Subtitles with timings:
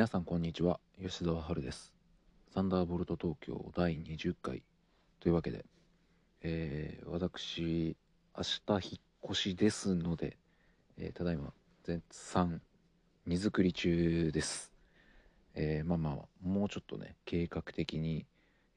[0.00, 0.80] 皆さんこんにちは。
[0.98, 1.92] 吉澤春です。
[2.54, 4.62] サンダーボルト東京第20回。
[5.20, 5.66] というわけで、
[6.40, 7.98] えー、私
[8.34, 8.42] 明
[8.78, 9.00] 日引っ
[9.30, 10.38] 越しですので、
[10.96, 11.52] えー、ただいま
[11.84, 12.62] 絶賛
[13.26, 14.72] 荷造り中です、
[15.54, 18.24] えー、まあまあもうちょっとね計画的に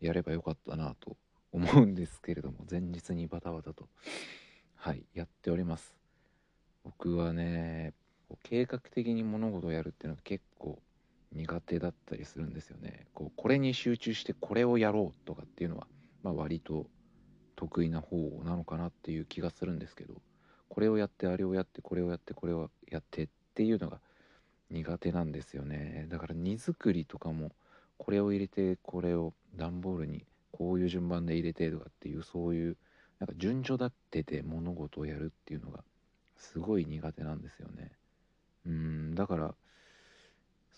[0.02, 1.16] やればよかったなと
[1.54, 3.88] 思うんですけれども前日にバタバタと
[4.76, 5.96] はいやっております。
[6.84, 7.94] 僕はね
[8.42, 10.44] 計画的に物事をやるっていうのは結
[11.34, 13.08] 苦手だったりするんですよね。
[13.14, 15.88] こうこれに集中してこれをやろうとかっていうのは、
[16.24, 16.88] まあ、割と
[17.56, 20.16] 得意な方なのかなっていう気がするんですけど
[20.70, 24.00] これをやってあれをやってこれをやってこれをやってっていうのが
[24.70, 27.52] 苦手なんですよねだから荷造りとかも
[27.98, 32.78] これを入れてこれを段ボールにこういう順番で入れてとかっていうそういう
[33.20, 35.84] なんか順序立てて物事をやるっていうのが
[36.38, 37.92] すごい苦手なんですよね
[38.66, 39.56] うんだから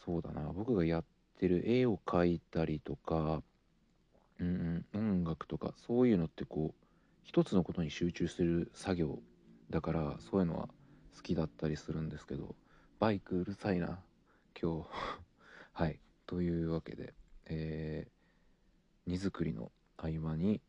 [0.06, 0.52] そうだな。
[0.54, 1.04] 僕がやっ
[1.40, 3.42] てる絵を描いたりとか、
[4.40, 6.86] うんうん、音楽とかそういうのってこう
[7.24, 9.20] 一つのことに集中する作業
[9.70, 10.68] だからそういうのは
[11.16, 12.54] 好きだったりするんですけど
[13.00, 14.00] バイクうるさいな
[14.60, 14.90] 今日。
[15.74, 16.00] はい。
[16.28, 17.14] というわけで
[17.48, 20.62] えー、荷造りの合間に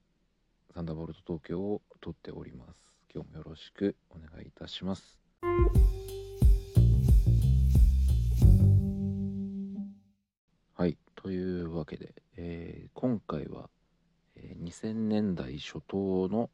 [0.75, 2.93] サンダーボルト東京を撮っております。
[3.13, 5.19] 今日もよろしくお願いいたします。
[14.83, 16.51] 2000年代初頭の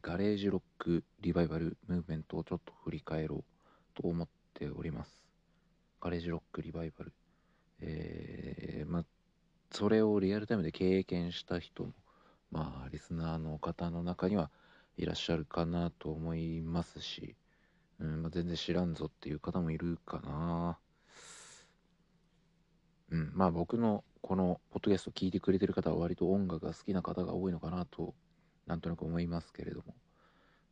[0.00, 5.26] ガレージロックリバイバルムーブメントをちょっと振り返ろうと思っております。
[6.00, 7.12] ガレージロックリバイバル。
[7.80, 9.04] えー、まあ、
[9.72, 11.92] それをリアルタイムで経験した人も、
[12.52, 14.52] まあ、リスナーの方の中には
[14.96, 17.34] いらっしゃるかなと思いますし、
[17.98, 20.78] うんまあ、全然知らんぞっていう方もいるかな。
[23.10, 28.12] うん、まあ僕のこのポッドキャスト聞いてくれてる方は割と音楽が好きな方が多いのかなと
[28.66, 29.94] なんとなく思いますけれども、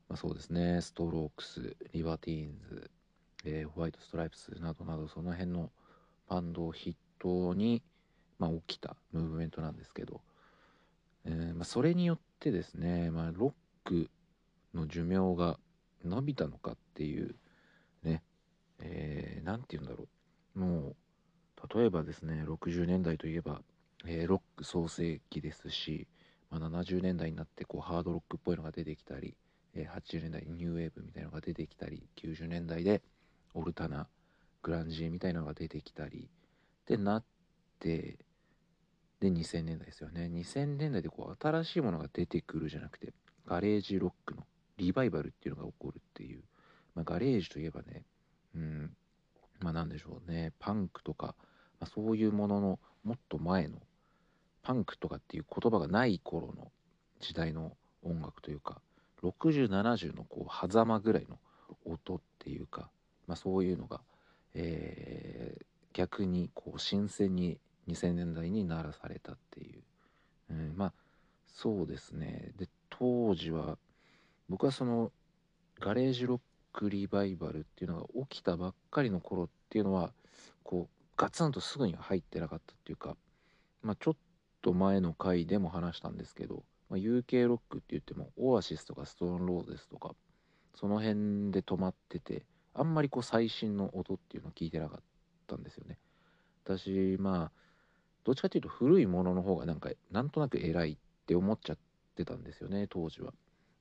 [0.08, 0.80] まあ、そうですね。
[0.80, 2.90] ストロークスリバティーンズ、
[3.44, 5.70] えー、ホワイトストライプスなどなどその辺の
[6.28, 7.84] バンドを筆頭に、
[8.40, 10.20] まあ、起きたムーブメントなんですけど、
[11.24, 13.54] えー、まあ、それによってですね、まあ、ロ
[13.84, 14.10] ック
[14.74, 15.60] の寿命が
[16.04, 17.36] 伸びたのかっていう
[18.02, 18.24] ね、
[18.80, 20.08] えー、て言うんだろ
[20.56, 20.58] う。
[20.58, 20.96] もう
[21.72, 23.60] 例えばですね60年代といえば、
[24.06, 26.06] えー、ロック創世期ですし、
[26.50, 29.34] まあ、70年代になってこうハードロックっぽいのが出てきたり、
[29.74, 33.02] えー、80年代ニューウェーブみたいなのが出てきたり90年代で
[33.54, 34.08] オルタナ
[34.62, 37.24] グランジーみたいなのが出てきたりってなっ
[37.80, 38.18] て
[39.20, 40.28] で2000年代ですよね。
[40.32, 43.12] 2000年代でこう新しいものが出てくるじゃなくて
[43.46, 44.44] ガレージロックの
[44.76, 46.42] リバイバルっていうのが起こるっていう、
[46.94, 48.02] まあ、ガレージといえばね
[48.54, 48.90] うん
[49.60, 50.52] まあ何でしょうね。
[50.58, 51.34] パンクとか
[51.80, 53.78] まあ、そういうもののもっと前の
[54.62, 56.70] パンクとかっていう言葉がない頃の
[57.20, 58.80] 時代の音楽というか
[59.22, 61.38] 6070のこう狭間ぐらいの
[61.84, 62.90] 音っていうか、
[63.26, 64.00] まあ、そういうのが、
[64.54, 67.58] えー、逆にこう新鮮に
[67.88, 69.82] 2000年代に鳴らされたっていう、
[70.50, 70.92] うん、まあ
[71.46, 72.50] そうですね。
[72.58, 73.78] で当時は
[74.48, 75.12] 僕はその
[75.80, 76.40] ガレージロッ
[76.72, 80.12] クリバイバルっていうのが起きたばっかりの頃っていうのは
[80.62, 83.16] こうガツンとすぐには入ってなかったっていうか、
[83.82, 84.16] まあ、ちょっ
[84.62, 90.14] と前の回でも話したんですけど、まあ、UK ロックって言ってもオアシスとかストーンローゼスとか
[90.74, 95.02] その辺で止まっててあんまりこう最新の音っていうのを聞いてなかっ
[95.46, 95.98] たんですよね。
[96.64, 97.52] 私まあ
[98.24, 101.78] どっちかっていうと古いものの方がなんかなんとなく偉いって思っちゃっ
[102.16, 103.32] てたんですよね当時は。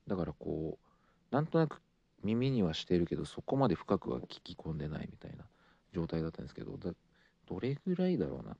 [0.06, 1.80] だからこうなんとなく
[2.22, 5.44] 耳にはしてるけどそこまで深くは聞き込んでないみたいな
[5.92, 6.78] 状態だったんですけど
[7.48, 8.56] どれぐらいだろうな。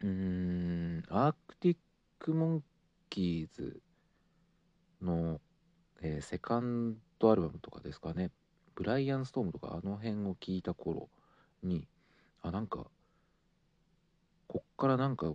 [0.00, 1.76] うーん、アークティッ
[2.18, 2.64] ク・モン
[3.10, 3.80] キーズ
[5.00, 5.40] の、
[6.02, 8.30] えー、セカンドアルバムとかですかね。
[8.74, 11.08] ブライアン・ストームとかあの辺を聞いた頃
[11.62, 11.86] に、
[12.42, 12.86] あ、なんか、
[14.48, 15.34] こっからなんか、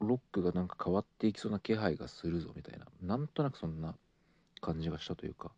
[0.00, 3.94] ロックがなんか変わっていきそうな気配がするぞみたいな、なんとなくそんな
[4.60, 5.52] 感じがしたというか、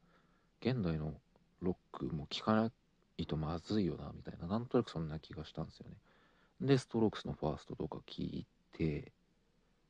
[0.60, 1.14] 現代の
[1.60, 2.70] ロックも聴かな
[3.18, 5.96] いとまずいよなみたいな、なんとなくそんな気がしたんですよね。
[6.60, 9.12] で、ストロークスのファーストとか聞いて、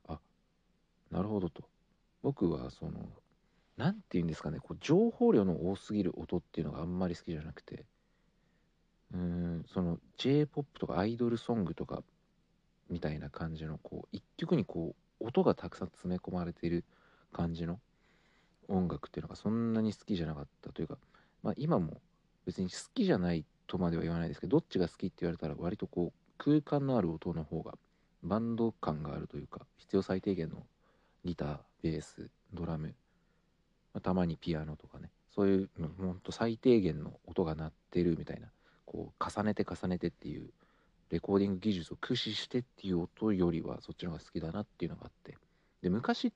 [0.06, 0.20] あ、
[1.10, 1.64] なるほどと。
[2.22, 3.08] 僕はその、
[3.76, 7.86] 何て言うんですかね、こう情報量の多すぎる音っていうのがあんまり好きじゃなくて、
[9.12, 12.02] うーん、その J-POP とかアイドルソングとか
[12.90, 16.84] みたいな感じの、こう、一曲にこう、音がたくさん詰め込まれている
[17.32, 17.80] 感じの
[18.68, 20.98] 音楽っていうのがそんなに好きじゃなかったというか、
[21.42, 22.00] まあ今も
[22.46, 27.74] 別に好きじゃないとまでは言わないですけど、どっちが好きって言われたら割とこう、空間のある音の方が
[28.22, 30.66] バンド感があるというか必要最低限の
[31.24, 32.94] ギターベースドラム、
[33.92, 38.48] まあ、たまにピアノとかねそういうのほんと最低限の音が鳴ってるみたいな
[38.86, 40.50] こう重ねて重ねてっていう
[41.10, 45.36] レコーディング技術を駆使してっていう音よりはそっちの方が好きだなっていうのがあって。
[45.82, 46.32] で昔っ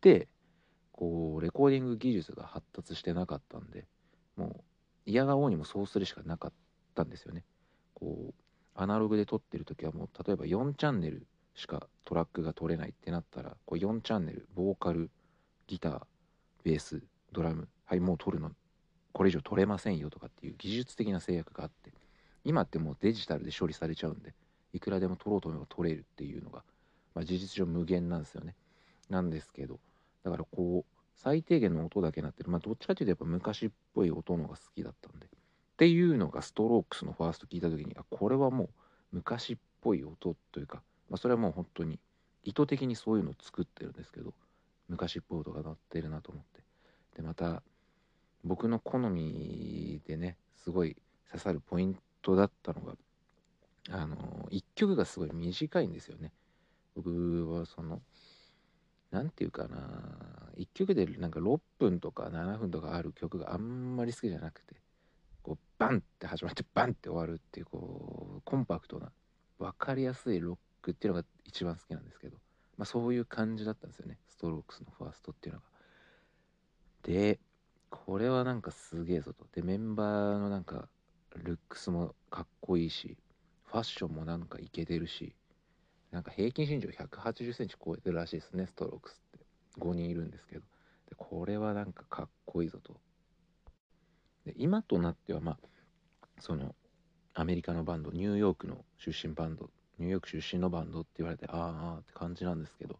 [0.00, 0.28] て
[0.92, 3.86] こうレコーディング技術が発達してなかったんで
[4.36, 4.60] もう
[5.06, 6.52] 嫌がおうにもそうするしかなかっ
[6.94, 7.44] たんですよね。
[7.94, 8.34] こう
[8.74, 15.10] アナログで撮ってる時はもう例えば4チャンネルしかトラックが取れないってなったらこう4チャンネルボーカル
[15.66, 16.02] ギター
[16.64, 17.02] ベース
[17.32, 18.50] ドラムはいもう撮るの
[19.12, 21.92] これ以上取れませんよとかっていう技術的な制約があって
[22.44, 24.34] 今ってもうデジタルで処理されちゃうんで
[24.72, 26.62] いくらでも取ろうと思えば取れるっていうのが、
[27.14, 28.54] まあ、事実上無限なんですよね。
[29.10, 29.78] なんですけど
[30.24, 32.50] だからこう最低限の音だけなってる。
[32.50, 35.28] まあどっちかっていうとやっぱ昔っぽい音のが好きだったんで
[35.82, 38.68] っていうのがストロークスのファースト聞いた時にあこれはもう
[39.10, 40.80] 昔っぽい音というか、
[41.10, 41.98] まあ、それはもう本当に
[42.44, 44.32] 意図的にそういうのを作ってるんですけど
[44.88, 46.62] 昔っぽい音が鳴ってるなと思って。
[47.16, 47.64] でまた
[48.44, 50.96] 僕の好みでねすごい
[51.32, 52.94] 刺さるポイントだったのが
[53.90, 56.30] あの1曲がすごい短いんですよね。
[56.94, 58.00] 僕はその
[59.10, 59.78] 何て言うかな
[60.56, 64.81] 1曲でなんか6分とか7分とかある曲があんまり好きじゃなくて
[65.82, 69.10] バンって始まってバンって終わるっていうこうコンパクトな
[69.58, 72.36] 分かりやすいロックっていうのが一番好きなんですけど、
[72.76, 75.66] まあ、そういう感じだったんですよねストロークスのファーストっていうのが。
[77.02, 77.40] で
[77.90, 79.44] これはなんかすげえぞと。
[79.52, 80.88] でメンバーのなんか
[81.34, 83.18] ルックスもかっこいいし
[83.64, 85.34] ファッションもなんかイケてるし
[86.12, 89.44] なんか平均身長180センチ超えてるらしいですねストロークスって
[89.80, 90.60] 5人いるんですけど
[91.08, 93.00] でこれはなんかかっこいいぞと
[94.44, 95.58] で今となってはまあ
[96.42, 96.74] その
[97.34, 102.98] アメリカのバンドニューヨークの出身バンドニューヨーク出身のバンドって言われてあーあーって感じなんですけど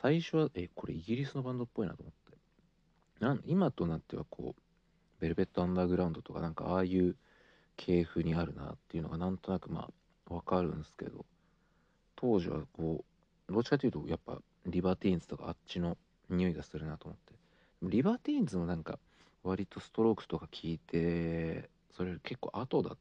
[0.00, 2.24] 最初はえこれイギリスのバンドっぽいなと思って。
[3.20, 4.62] なん今となってはこう
[5.20, 7.16] ベルベット・アンダーグラウンドとかなんかああいう
[7.76, 9.90] 系譜にあるなっていうのがなんとなくま
[10.30, 11.26] あわかるんですけど
[12.16, 13.04] 当時はこ
[13.48, 15.98] うどっちかというとやっぱリバティーンズとかあっちの
[16.30, 17.34] 匂いがするなと思って。
[17.82, 18.98] リバティーンズもなんか
[19.42, 22.98] 割とストロークスとか聞いてそれ結構後だっ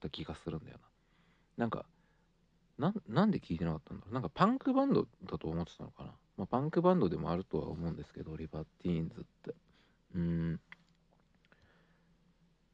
[0.00, 0.84] た気がするんだよな。
[1.56, 1.86] なんか
[2.78, 4.14] なんで聞いてなかったんだろう。
[4.14, 9.54] なんかパンクバンドだと思ってたのかな、まあ、パンクバンドでもあるとは思うんですけどリバティーンズって。
[10.14, 10.60] うん。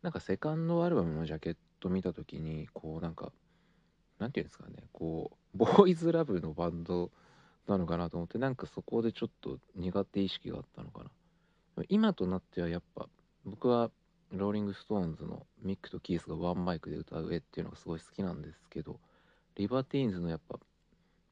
[0.03, 3.33] なんかセカンドアルバムのジャケット見た時にこうなんか
[4.19, 4.89] なんていうんですかね。
[4.93, 7.13] こうボーイズラブのバンド
[7.69, 11.11] なのかなと思ってなんかそこでちょっと苦手意識があったのかな。
[11.89, 13.09] 今となってはやっぱ
[13.45, 13.91] 僕は
[14.33, 18.99] ローリング・ストーンズのミックとキースがワンマイクで歌う絵っていうのがすごい好きなんですけど
[19.57, 20.59] リバティーンズのやっぱ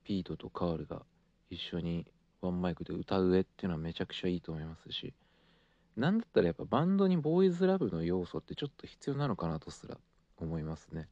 [0.05, 1.02] ピートとカールが
[1.49, 2.06] 一緒に
[2.43, 5.14] ワンマイクで歌う絵っていうのはめちゃくちゃいいと思いますし
[5.97, 9.99] なんだったらやっぱバンドにボーイズラブの要素ってちょっと必要なのかなとすら
[10.38, 11.08] 思いますね。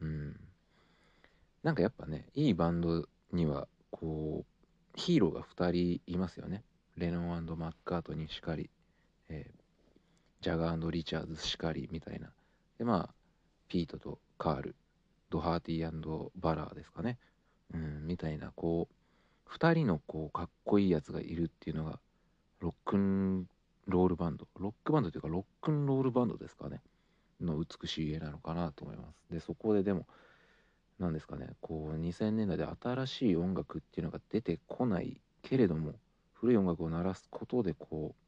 [0.00, 0.40] うん。
[1.62, 6.64] なんかやっぱねいいバンドにはこうヒーローが2人いますよね。
[6.96, 8.70] レノンマッカートニーしかり、
[9.28, 9.67] えー、
[10.40, 12.30] ジャガーリチャーズしかりみたいな。
[12.78, 13.14] でまあ
[13.68, 14.76] ピートとカール
[15.30, 17.18] ドハーティーバラーですかね。
[17.74, 21.98] うんみたいなこう2人のこうかっこいいやつがいるっていうのが
[22.60, 23.46] ロックン
[23.86, 24.46] ロールバンド。
[24.58, 26.80] ロックバンドというかロックンロールバンドですかね。
[27.40, 29.32] の美しい絵なのかなと思います。
[29.32, 30.06] でそこででも
[30.98, 31.48] 何ですかね。
[31.60, 35.94] こう2000年代で新しい音楽っていうのが出てこないけれども
[36.34, 38.27] 古い音楽を鳴らすことでこう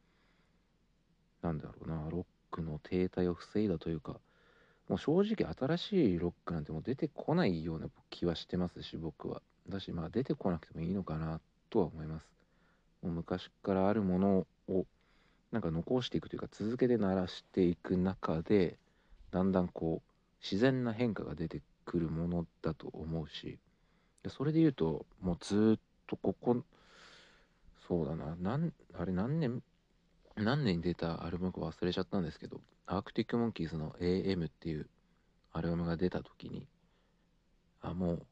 [1.43, 4.17] なんだろうなロックの停滞を防いだというか
[4.89, 9.41] もう正直新しいロックなんてもう出てこないような気はしてますし僕は。
[9.69, 12.27] だしまあ出てこなくてもいいのかなとは思います。
[13.03, 14.87] もう昔からあるものを
[15.53, 18.77] なんか残していくというか続けて鳴らしていく中で
[19.31, 23.59] だんだんこう自然な変化が出てくるものだと思うし
[24.29, 26.63] それで言うともうずっとここ
[27.89, 29.63] そうだななんあれ何年
[30.37, 34.89] 何年に出たアルバムか忘れちゃったんですけどアークティック・モンキーズの AM っていう
[35.53, 36.67] アルバムが出た時に
[37.83, 38.27] あもう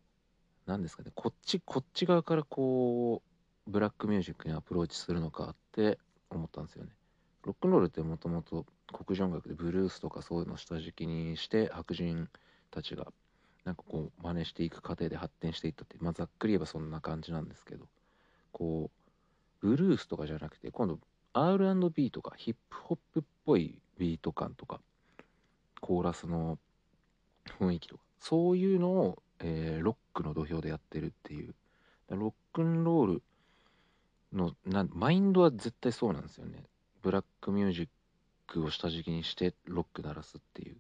[0.66, 3.22] 何ですかねこっちこっち側からこ
[3.66, 5.98] うブラックミュージックにアプローチするのかって
[6.30, 6.90] 思ったんですよね。
[7.44, 12.28] ロックンロールってもともと黒人音楽でブルースとかそういうのを下敷きにして白人
[12.70, 13.06] たちが
[13.64, 17.86] なんかこう真似していく過程で発展していったってまあざっくり言えばそんな感じなんですけど
[18.52, 18.90] こ
[19.62, 20.98] うブルースとかじゃなくて今度
[21.46, 24.80] R&B とかヒップホップっぽいビート感とか
[25.80, 26.58] コーラスの
[27.60, 31.54] 雰囲気とかそういうのをえー、ロックの土俵でやってるっていう。
[32.10, 33.22] ロックンロール
[34.32, 36.64] のなマインドは絶対そうなんですよね。
[37.02, 37.88] ブラックミュージッ
[38.46, 40.74] クを下敷きにしてロック鳴らすっていう。
[40.74, 40.76] っ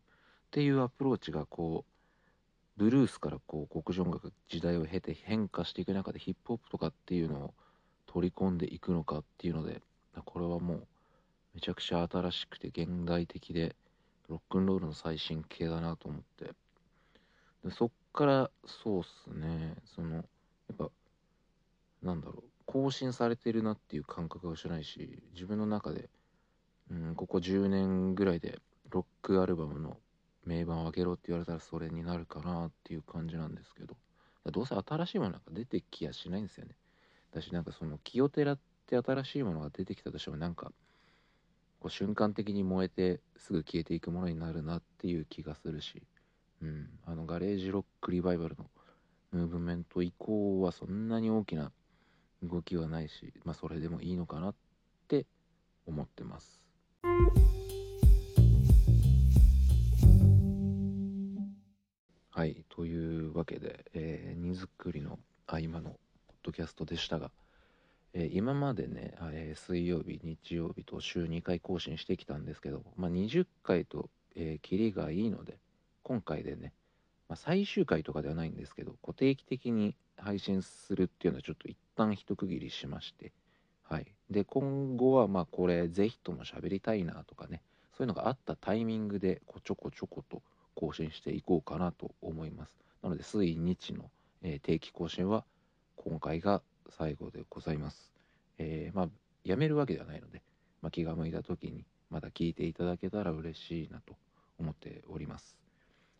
[0.50, 7.54] ていうアプローチがこうブルースからこう黒人音楽時代を経て変化していく中でヒップホップとかっていうのを
[8.06, 9.82] 取り込んでいくのかっていうので
[10.24, 10.86] これはもう
[11.54, 13.74] めちゃくちゃ新しくて現代的で
[14.28, 16.52] ロックンロールの最新形だなと思って。
[17.64, 19.74] でそっからそうっすね。
[19.84, 20.22] そのや
[20.72, 20.90] っぱ
[22.02, 26.08] なんだろう更新されてるなっていう感覚がしないし自分の中で、
[26.90, 28.60] うん、ここ10年ぐらいで
[28.90, 29.98] ロックアルバムの
[30.44, 33.96] 名盤を開けろって言われたらそれになるかなっていう感じなんですけど。
[34.50, 36.74] どうせ新しいものなんか出てきやしないんですよね。
[37.34, 38.62] だしなんかその清寺って
[38.96, 40.72] 新しいものが出てきたとしてもなんか
[41.80, 46.02] こう瞬間的に燃えてすぐ消えていくものになるなっていう気がするし、
[46.62, 48.66] うん、あのガレージロックリバイバルの
[49.30, 51.70] ムーブメント以降はそんなに大きな
[52.42, 54.54] 動きはないし、まあ、それでもいいのかなっ
[55.06, 55.26] て
[55.86, 56.60] 思ってます。
[62.30, 65.96] はい、というわけで、えー、荷造りの合間のポッ
[66.44, 67.32] ドキャストでしたが、
[68.14, 75.58] えー、今までね、えー、水曜日、日曜日と週2回更新してきたんですけど、まあ、20回と、えー、キリがいいので、
[76.02, 76.72] 今回でね、
[77.28, 83.32] まあ、最終回とかではないんですけど、固定期的に配信するっていうのはちょっと一旦一区切りしまして、
[83.82, 84.06] はい。
[84.30, 87.62] で、今後はまあこれぜひとも喋りたいなとかね、
[87.96, 90.42] そういうのがあったタイミングでこちょこちょこと
[90.74, 92.74] 更新していこうかなと思います。
[93.02, 94.10] なので、水日の、
[94.42, 95.44] えー、定期更新は
[95.96, 98.12] 今回が最後でございます。
[98.58, 99.08] えー、まあ、
[99.44, 100.42] やめるわけではないので、
[100.82, 104.16] まあ、気が向いた時にまた聞いていただけたら嬉しいなと
[104.58, 105.56] 思っております。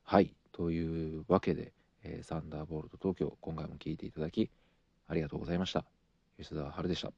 [0.04, 0.34] はい。
[0.52, 1.72] というわけで、
[2.02, 4.50] えー、サンダーボルト東京、今回も聞いていただき、
[5.06, 5.84] ありがとうございました。
[6.38, 7.12] 吉田春でした。